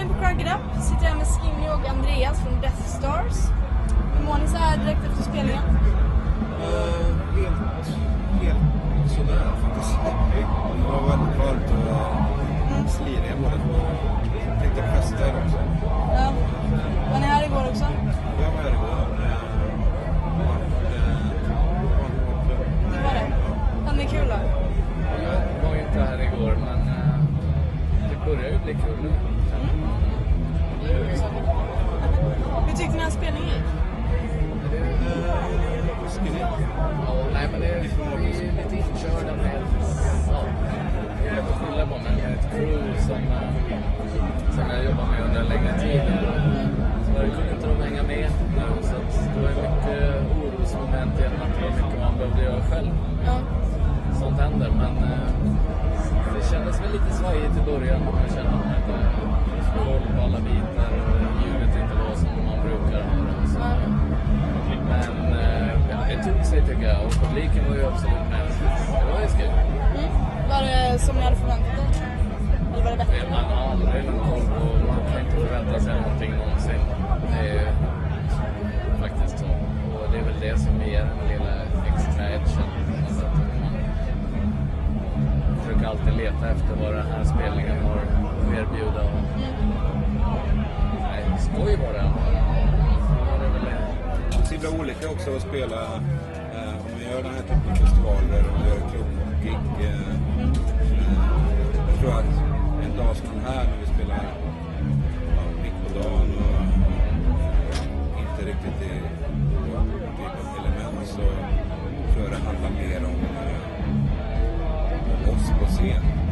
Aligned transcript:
Malin 0.00 0.14
på 0.14 0.20
Crank 0.20 0.40
It 0.40 0.46
Up. 0.46 0.82
Sitter 0.82 1.06
här 1.06 1.16
med 1.16 1.26
Skinny 1.26 1.68
och 1.68 1.88
Andreas 1.88 2.40
från 2.42 2.60
Death 2.60 2.82
Stars. 2.82 3.36
Hur 4.14 4.24
mår 4.26 4.38
ni 4.38 4.48
så 4.48 4.56
här 4.56 4.76
direkt 4.78 5.04
efter 5.04 5.22
spelningen? 5.22 5.62
Eh, 6.62 7.16
helt, 7.36 7.86
helt 8.42 9.10
sådär 9.10 9.52
faktiskt. 9.62 9.96
Det 10.76 10.92
var 10.92 11.08
väldigt 11.08 11.38
varmt 11.38 11.70
och 12.84 12.90
sliriga 12.90 13.34
båda 13.42 13.56
två. 13.56 13.80
Tänkte 14.60 14.82
festa 14.82 15.28
idag 15.28 15.42
också. 15.44 15.58
Ja. 16.14 16.32
Var 17.12 17.20
ni 17.20 17.26
här 17.26 17.44
igår 17.46 17.64
också? 17.70 17.84
Jag 18.42 18.50
var 18.50 18.62
här 18.62 18.70
igår. 18.70 19.06
Eh, 19.22 19.32
eh, 19.32 19.48
det 20.38 20.44
var. 20.44 20.58
Det 22.92 23.02
var 23.02 23.14
det. 23.14 23.26
Hade 23.86 23.98
ni 23.98 24.04
kul 24.04 24.28
då? 24.28 24.38
Jag 25.62 25.68
var 25.68 25.76
inte 25.76 26.00
här 26.00 26.20
igår, 26.22 26.56
men 26.64 26.88
eh, 26.88 27.20
det 28.10 28.30
börjar 28.30 28.50
ju 28.50 28.58
bli 28.58 28.74
kul 28.74 28.98
nu. 29.02 29.39
Som, 44.12 44.52
som 44.56 44.64
jag 44.70 44.84
jobbar 44.84 45.06
med 45.12 45.20
under 45.26 45.40
en 45.40 45.48
längre 45.48 45.72
tid. 45.80 46.02
Så 47.06 47.12
kunde 47.36 47.50
inte 47.54 47.66
de 47.66 47.82
hänga 47.82 48.02
med 48.02 48.30
nu, 48.56 48.82
så 48.82 48.94
det 49.34 49.40
var 49.40 49.70
mycket 49.74 50.02
orosmoment 50.42 51.14
genom 51.20 51.40
att 51.44 51.52
det 51.54 51.62
var 51.64 51.74
mycket 51.80 52.00
man 52.00 52.18
behövde 52.18 52.42
göra 52.42 52.62
själv. 52.70 52.90
Ja. 53.26 53.36
Sånt 54.20 54.40
händer, 54.40 54.70
men 54.70 54.96
eh, 54.96 55.30
det 56.34 56.42
kändes 56.50 56.80
väl 56.82 56.92
lite 56.92 57.10
svajigt 57.20 57.56
i 57.60 57.70
början. 57.70 58.00
Man 58.04 58.28
kände 58.34 58.50
att 58.50 58.64
man 58.66 58.76
inte 58.78 58.92
hade 58.92 59.10
koll 59.84 60.04
på 60.16 60.22
alla 60.22 60.40
bitar 60.40 60.90
och 61.10 61.20
ljudet 61.42 61.74
inte 61.82 61.94
var 62.02 62.14
som 62.22 62.28
man 62.48 62.58
brukar 62.66 63.02
ha 63.08 63.16
det. 63.28 63.48
Så, 63.52 63.58
men 64.88 65.32
eh, 65.40 65.68
ja, 65.90 65.98
det 66.08 66.24
tog 66.24 66.44
sig 66.44 66.60
tycker 66.66 66.88
jag 66.88 67.04
och 67.06 67.12
publiken 67.12 67.62
var 67.68 67.76
ju 67.76 67.86
absolut 67.86 68.26
med. 68.30 68.44
Det 69.06 69.12
var 69.12 69.20
ju 69.20 69.28
skoj. 69.28 69.50
Mm. 69.98 70.10
Var 70.48 70.62
det 70.62 70.98
som 70.98 71.16
ni 71.16 71.22
hade 71.22 71.36
förväntat 71.36 71.69
er? 73.18 73.30
Man 73.30 73.44
har 73.44 73.72
aldrig 73.72 74.04
någon 74.04 74.18
koll 74.28 74.40
på, 74.40 74.64
man 74.88 75.12
kan 75.12 75.20
inte 75.20 75.36
förvänta 75.36 75.80
sig 75.80 76.00
någonting 76.00 76.30
någonsin. 76.30 76.80
Det 77.32 77.48
är 77.48 77.72
faktiskt 79.00 79.38
så. 79.38 79.44
Och 79.98 80.12
det 80.12 80.18
är 80.18 80.24
väl 80.24 80.40
det 80.40 80.58
som 80.58 80.80
ger 80.82 81.04
den 81.04 81.28
lilla 81.28 81.54
extra 81.94 82.30
edgen. 82.30 82.70
Alltså 83.06 83.26
att 83.26 83.34
man 85.48 85.58
försöker 85.58 85.86
alltid 85.86 86.14
leta 86.16 86.50
efter 86.50 86.74
vad 86.82 86.94
den 86.94 87.06
här 87.06 87.24
spelningen 87.24 87.84
har 87.84 87.96
att 87.96 88.58
erbjuda. 88.58 89.02
Och, 89.02 89.22
nej, 91.00 91.24
skoj 91.38 91.76
var 91.76 91.92
det. 91.92 92.10
Så 93.08 93.14
var 93.30 93.38
det 93.42 93.48
väl 93.52 93.64
det. 93.64 94.46
Så 94.46 94.54
himla 94.54 94.80
olika 94.80 95.08
också 95.08 95.36
att 95.36 95.42
spela 95.42 95.82
eh, 96.54 96.74
om 96.84 96.90
man 96.92 97.02
gör 97.10 97.22
den 97.22 97.34
här 97.34 97.42
typen 97.42 97.70
av 97.70 97.76
festivaler 97.76 98.44
och 98.52 98.66
gör 98.68 98.80
klubbgig. 98.90 99.58
Eh, 99.80 99.86
eh, 99.86 100.48
jag 101.88 102.00
tror 102.00 102.12
att 102.18 102.59
dag 103.06 103.16
som 103.16 103.28
den 103.34 103.44
här 103.44 103.64
när 103.64 103.76
vi 103.80 103.86
spelar 103.86 104.24
ja, 105.36 105.42
mitt 105.62 105.78
på 105.86 105.98
dagen 105.98 106.30
och 106.38 106.60
inte 108.20 108.50
riktigt 108.50 108.82
i 108.82 109.00
vår 109.72 109.82
typ 110.16 110.34
av 110.40 110.64
element 110.64 111.08
så 111.08 111.22
tror 112.12 112.22
jag 112.22 112.30
det 112.30 112.36
handlar 112.36 112.70
mer 112.70 113.04
om, 113.04 113.20
eh, 113.36 113.58
om 115.12 115.34
oss 115.34 115.50
på 115.60 115.66
scen. 115.66 116.29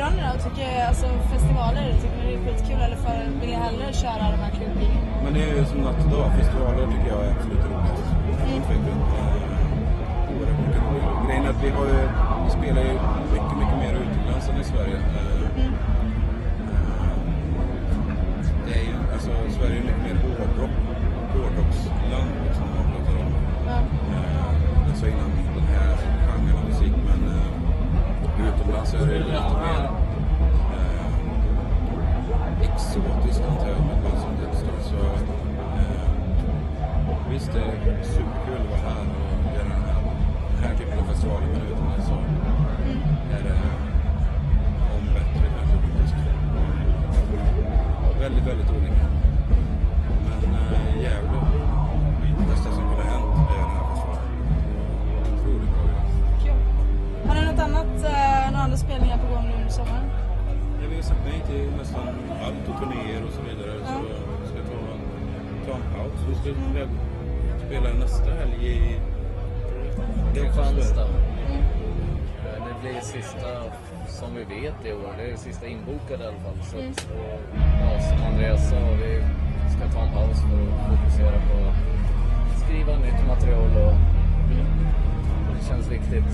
Ni 0.00 0.06
då? 0.06 0.32
Tycker, 0.48 0.86
alltså, 0.88 1.06
festivaler, 1.32 1.92
tycker 2.02 2.20
det 2.26 2.34
är 2.34 2.38
skitkul 2.44 2.80
eller 2.86 2.96
för, 2.96 3.18
vill 3.40 3.48
ni 3.48 3.54
hellre 3.54 3.92
köra 3.92 4.24
de 4.34 4.38
här 4.44 4.50
klubbgigen? 4.50 5.02
Men 5.24 5.34
det 5.34 5.42
är 5.42 5.54
ju 5.56 5.64
som 5.64 5.78
natt 5.78 6.04
och 6.04 6.10
dag. 6.10 6.32
Festivaler 6.38 6.86
tycker 6.92 7.08
jag 7.14 7.22
är 7.26 7.30
absolut 7.36 7.64
roligast. 7.70 8.08
Tvekan. 8.66 8.98
Eh. 9.18 9.50
Grejen 11.26 11.44
är 11.44 11.50
att 11.50 11.62
vi, 11.64 11.70
har 11.70 11.86
ju, 11.86 12.00
vi 12.44 12.50
spelar 12.50 12.82
ju 12.82 12.92
mycket, 13.32 13.56
mycket 13.62 13.78
mer 13.82 13.92
utomlands 14.02 14.48
än 14.48 14.60
i 14.60 14.64
Sverige. 14.64 14.96
Eh, 14.96 15.89
spelningar 58.84 59.18
på 59.24 59.26
gång 59.34 59.44
nu 59.48 59.54
under 59.60 59.72
sommaren? 59.80 60.06
Ja, 60.80 60.86
vi 60.90 60.96
har 60.96 61.02
sagt 61.02 61.24
nej 61.30 61.40
till 61.50 61.66
nästan 61.80 62.08
allt 62.44 62.64
och 62.70 62.76
turnéer 62.80 63.22
och 63.28 63.32
så 63.36 63.42
vidare. 63.48 63.72
Ja. 63.80 63.86
Så 63.86 64.02
vi 64.42 64.46
ska 64.50 64.58
ta 64.70 64.78
en, 64.94 65.02
ta 65.66 65.72
en 65.80 65.86
paus. 65.94 66.18
Vi 66.28 66.34
ska 66.34 66.48
väl 66.78 66.88
spela 67.66 67.88
nästa 68.04 68.30
helg 68.40 68.58
i... 68.66 69.00
Det 70.34 70.40
är 70.40 70.48
också 70.48 70.62
Kristianstad. 70.62 71.08
Mm. 71.08 71.62
Det 72.66 72.74
blir 72.82 73.00
sista 73.00 73.50
som 74.08 74.28
vi 74.34 74.44
vet 74.44 74.78
i 74.84 74.92
år. 74.92 75.12
Det 75.18 75.30
är 75.32 75.36
sista 75.36 75.66
inbokade 75.66 76.24
i 76.24 76.26
alla 76.26 76.40
fall. 76.44 76.58
Så 76.70 76.76
att, 76.76 76.98
och, 77.18 77.40
ja, 77.82 78.00
som 78.08 78.18
Andreas 78.30 78.70
sa, 78.70 78.76
vi 79.02 79.12
ska 79.74 79.82
ta 79.94 80.00
en 80.06 80.12
paus 80.12 80.38
för 80.48 80.60
att 80.66 80.82
fokusera 80.90 81.38
på 81.48 81.56
att 81.68 82.60
skriva 82.62 82.92
nytt 83.06 83.26
material. 83.26 83.70
Och, 83.86 83.94
det 85.58 85.64
känns 85.68 85.88
viktigt. 85.88 86.30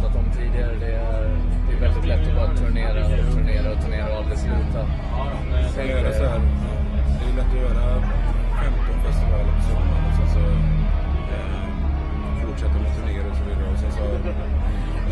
Pratat 0.00 0.16
om 0.16 0.30
tidigare, 0.32 0.74
det 0.80 0.92
är, 0.94 1.22
det 1.66 1.76
är 1.76 1.80
väldigt 1.80 2.04
lätt 2.04 2.28
att 2.28 2.34
bara 2.34 2.54
turnera 2.56 3.06
och 3.06 3.34
turnera 3.34 3.72
och 3.72 3.80
turnera 3.84 4.08
och 4.12 4.16
aldrig 4.16 4.38
sluta. 4.38 4.80
Så 5.74 5.80
göra 5.80 6.12
så 6.12 6.24
här. 6.24 6.40
Det 7.18 7.24
är 7.30 7.36
lätt 7.36 7.52
att 7.54 7.60
göra 7.66 7.84
15 8.62 8.94
festivaler 9.04 9.52
på 9.56 9.62
sommaren 9.68 10.04
och 10.08 10.14
sen 10.18 10.28
så 10.36 10.44
eh, 11.34 11.58
fortsätta 12.42 12.76
med 12.82 12.90
turnéer 12.96 13.24
och 13.30 13.36
så 13.36 13.44
vidare. 13.44 13.70
Och 13.72 13.78
sen 13.78 13.92
så, 13.92 14.04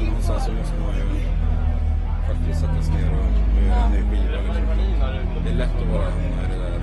någonstans 0.04 0.44
så 0.44 0.52
måste 0.52 0.80
man 0.80 0.94
ju 0.94 1.06
faktiskt 2.28 2.60
sätta 2.60 2.82
sig 2.82 2.94
ner 2.94 3.10
och, 3.18 3.26
och 3.56 3.62
göra 3.66 3.82
en 3.84 3.90
ny 3.92 4.00
skiva. 4.08 4.38
Liksom. 4.46 5.44
Det 5.44 5.50
är 5.50 5.54
lätt 5.54 5.76
att 5.82 5.88
bara 5.92 6.10
hamna 6.10 6.42
i 6.44 6.48
det 6.52 6.58
där. 6.62 6.76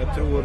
Jag 0.00 0.14
tror 0.14 0.42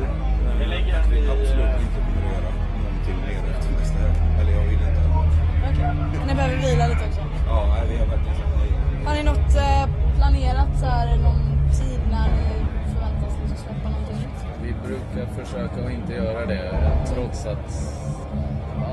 försöka 15.45 15.85
att 15.85 15.91
inte 15.91 16.13
göra 16.13 16.45
det 16.45 16.71
trots 17.13 17.45
att 17.45 17.67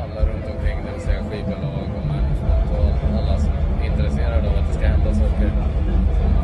alla 0.02 0.20
runt 0.28 0.46
omkring, 0.54 0.78
det 0.84 0.92
vill 0.92 1.00
säga 1.00 1.24
skivbolag 1.30 1.88
och 1.98 2.06
management 2.06 2.70
och 2.78 3.18
alla 3.18 3.38
som 3.38 3.52
är 3.82 3.86
intresserade 3.86 4.50
av 4.50 4.56
att 4.58 4.66
det 4.68 4.74
ska 4.74 4.86
hända 4.86 5.14
saker 5.14 5.50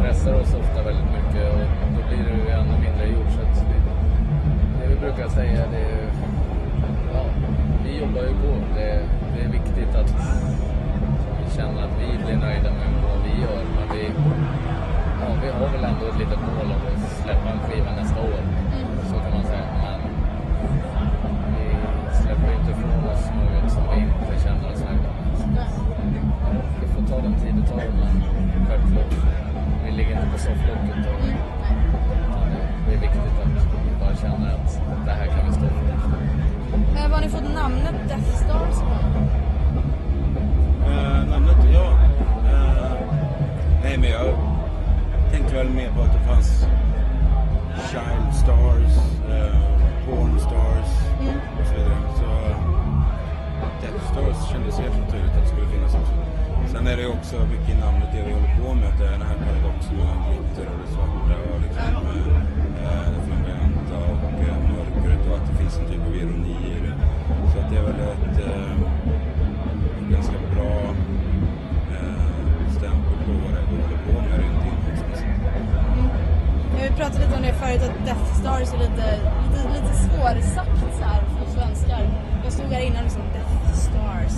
pressar 0.00 0.34
oss 0.34 0.54
ofta 0.54 0.82
väldigt 0.82 1.10
mycket 1.18 1.52
och 1.52 1.58
då 1.94 2.00
blir 2.08 2.24
det 2.26 2.34
ju 2.42 2.50
ännu 2.50 2.74
mindre 2.84 3.06
gjort. 3.06 3.30
Så 3.36 3.40
att 3.40 3.64
vi, 3.68 3.76
det 4.80 4.94
vi 4.94 4.96
brukar 5.00 5.28
säga 5.28 5.64
det 5.72 5.82
är 5.96 6.08
ja, 7.14 7.24
vi 7.84 7.98
jobbar 7.98 8.22
ju 8.22 8.34
på. 8.42 8.52
Det, 8.74 9.00
det 9.34 9.40
är 9.44 9.48
viktigt 9.48 9.94
att 9.94 10.10
vi 11.38 11.56
känner 11.56 11.82
att 11.82 11.94
vi 12.00 12.24
blir 12.24 12.36
nöjda 12.36 12.70
med 12.70 12.88
vad 13.04 13.18
vi 13.24 13.42
gör. 13.42 13.62
Men 13.76 13.96
vi, 13.96 14.04
ja, 15.20 15.28
vi 15.42 15.48
har 15.50 15.68
väl 15.72 15.84
ändå 15.84 16.06
ett 16.06 16.18
litet 16.18 16.40
mål 16.40 16.66
om 16.76 16.82
att 16.86 17.10
släppa 17.22 17.48
en 17.50 17.58
skiva 17.58 17.97
ni 37.28 37.34
fått 37.34 37.54
namnet 37.54 37.94
Death 38.08 38.36
Stars 38.36 38.76
ifrån? 38.76 39.28
Eh, 40.86 41.28
namnet, 41.30 41.56
ja. 41.72 41.98
Eh, 42.52 42.92
nej, 43.82 43.98
men 43.98 44.10
jag 44.10 44.34
tänkte 45.32 45.54
väl 45.54 45.70
mer 45.70 45.90
på 45.90 46.00
att 46.02 46.12
det 46.12 46.24
fanns 46.28 46.66
Child 47.90 48.34
Stars, 48.42 48.92
eh, 49.30 49.60
Porn 50.06 50.38
Stars 50.38 50.90
och 51.60 51.66
så 51.66 51.74
vidare. 51.74 51.98
Så 52.18 52.28
Death 53.82 54.12
Stars 54.12 54.50
kändes 54.52 54.78
helt 54.78 54.98
naturligt 55.00 55.36
att 55.36 55.42
det 55.42 55.48
skulle 55.48 55.66
finnas 55.66 55.94
också. 55.94 56.14
Sen 56.72 56.86
är 56.86 56.96
det 56.96 57.02
ju 57.02 57.08
också 57.08 57.36
mycket 57.52 57.74
i 57.74 57.78
namnet 57.80 58.08
det 58.12 58.22
vi 58.26 58.32
håller 58.32 58.56
på 58.62 58.74
med, 58.74 58.88
att 58.88 58.98
det 58.98 59.06
är 59.06 59.12
den 59.18 59.22
här 59.30 59.38
paradoxen 59.46 59.96
mellan 59.96 60.18
glitter 60.26 60.66
och 60.72 60.78
det 60.82 60.88
svarta 60.94 61.34
och 61.52 61.60
liksom, 61.64 61.82
eh, 62.84 63.06
det 63.12 63.20
flamboyanta 63.26 63.96
och 64.12 64.40
eh, 64.48 64.58
mörkret 64.72 65.22
och 65.28 65.36
att 65.38 65.46
det 65.50 65.56
finns 65.60 65.78
en 65.78 65.86
typ 65.90 66.06
av 66.06 66.14
ironi 66.16 66.56
i 66.76 66.80
det. 66.86 67.17
Så 67.52 67.58
att 67.60 67.70
det 67.70 67.76
är 67.76 67.82
väl 67.82 68.00
ett 68.00 68.38
eh, 68.46 68.76
ganska 70.12 70.36
bra 70.54 70.72
eh, 71.94 72.70
stämpel 72.76 73.16
på 73.26 73.32
vad 73.42 73.50
det 73.54 73.58
är 73.60 73.66
vi 73.70 73.76
håller 73.82 73.98
på 74.06 74.12
med 74.28 74.38
rent 74.42 74.62
innehållsmässigt. 74.68 75.30
Ja, 76.76 76.82
Vi 76.82 76.96
pratade 76.96 77.18
lite 77.24 77.36
om 77.36 77.42
det 77.42 77.52
förut, 77.62 77.82
att 77.88 78.06
Death 78.06 78.26
Stars 78.40 78.68
är 78.74 78.78
lite, 78.86 79.06
lite, 79.42 79.60
lite 79.76 79.92
svårsagt 80.04 80.78
så 80.98 81.04
här 81.04 81.20
för 81.36 81.46
svenskar. 81.56 82.02
Jag 82.44 82.52
stod 82.52 82.66
här 82.76 82.80
innan 82.88 82.98
och 82.98 83.04
liksom 83.04 83.22
Death 83.36 83.72
Stars. 83.86 84.34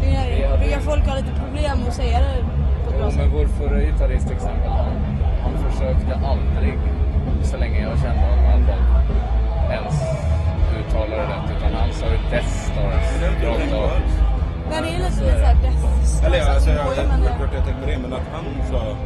Brukar, 0.00 0.58
brukar 0.58 0.80
folk 0.80 1.06
ha 1.08 1.14
lite 1.16 1.32
problem 1.42 1.76
att 1.88 1.94
säga 1.94 2.18
det 2.20 2.34
på 2.84 2.90
ett 2.90 2.96
bra 2.98 3.04
Jo, 3.04 3.10
sätt? 3.10 3.20
men 3.20 3.30
vår 3.30 3.46
förra 3.46 3.80
gitarrist 3.80 4.26
till 4.26 4.36
exempel, 4.36 4.70
han, 4.70 4.92
han 5.44 5.52
försökte 5.70 6.14
aldrig, 6.30 6.78
så 7.42 7.56
länge 7.56 7.78
jag 7.88 7.98
kände 7.98 8.20
honom 8.20 8.44
i 8.44 8.52
alla 8.52 8.66
fall, 8.66 9.04
ens 9.70 9.96
uttala 10.80 11.16
det 11.16 11.22
rätt. 11.22 11.61
Oj, 17.52 17.58
jag, 17.58 17.64
tänkte 17.64 17.82
på 17.82 17.90
det, 17.90 17.98
men 17.98 18.12
att 18.12 18.28
han 18.32 18.44
sa 18.70 18.96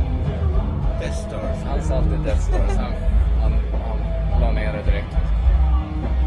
Death 1.00 1.18
Stars. 1.18 1.62
Han 1.64 1.82
sa 1.82 1.94
alltid 1.94 2.18
Death 2.18 2.40
Stars. 2.40 2.76
Han, 2.76 2.92
han, 3.42 3.52
han 4.32 4.40
la 4.40 4.52
ner 4.52 4.72
det 4.72 4.82
direkt. 4.90 5.16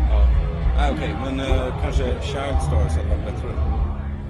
Ja. 0.10 0.27
Ah, 0.80 0.92
Okej, 0.92 1.16
men 1.24 1.39
eh, 1.39 1.81
kanske 1.81 2.04
Child 2.21 2.62
Stars 2.62 2.98
hade 2.98 3.10
varit 3.10 3.25
bättre. 3.25 3.50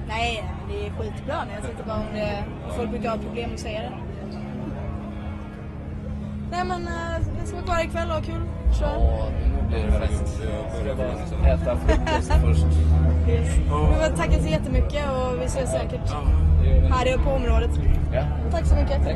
Nej, 0.08 0.44
men 0.60 0.76
det 0.76 0.86
är 0.88 0.92
skitbra. 0.92 1.36
Men 1.46 1.54
jag 1.56 1.64
tänkte 1.64 1.84
bara 1.84 1.98
om 1.98 2.14
det, 2.14 2.44
folk 2.76 2.90
brukar 2.90 3.10
ha 3.10 3.18
problem 3.18 3.54
att 3.54 3.60
säga 3.60 3.82
det. 3.82 3.92
Nej 6.52 6.66
men, 6.66 6.90
vi 7.52 7.58
ska 7.58 7.66
vara 7.66 7.76
kvar 7.76 7.86
ikväll 7.86 8.08
och 8.10 8.16
ha 8.16 8.22
kul. 8.22 8.42
Kör. 8.80 8.88
Ja, 8.88 9.30
nu 9.62 9.68
blir 9.70 9.84
det 9.86 10.08
fest. 10.08 10.38
Ska 10.82 10.96
bara 10.96 11.48
äta 11.54 11.78
frukost 11.78 12.32
först. 12.42 12.66
Yes. 13.30 13.58
Vi 13.58 14.08
vill 14.08 14.18
tacka 14.18 14.42
så 14.42 14.48
jättemycket 14.48 15.04
och 15.10 15.42
vi 15.42 15.46
ses 15.46 15.72
säkert 15.72 16.12
vi. 16.62 16.88
här 16.92 17.18
på 17.18 17.30
området. 17.30 17.72
Tack 18.52 18.66
så 18.66 18.76
mycket. 18.76 19.04
tack. 19.04 19.16